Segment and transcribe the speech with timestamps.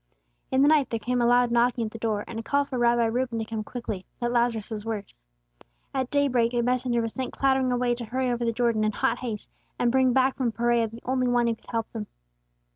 [0.49, 2.79] In the night there came a loud knocking at the door, and a call for
[2.79, 5.21] Rabbi Reuben to come quickly, that Lazarus was worse.
[5.93, 8.93] At day break a messenger was sent clattering away to hurry over the Jordan in
[8.93, 12.07] hot haste, and bring back from Perea the only One who could help them.